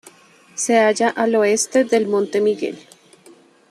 Se 0.55 0.79
halla 0.79 1.09
al 1.09 1.35
oeste 1.35 1.83
del 1.83 2.07
monte 2.07 2.41
Miguel. 2.41 2.75